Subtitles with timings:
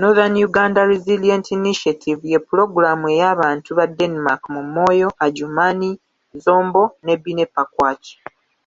[0.00, 5.90] Nothern Uganda Resilient Initiative ye pulogulaamu ey'abantu ba Denmark mu Moyo, Adjumani,
[6.44, 8.06] Zombo, Nebbi ne Pakwach.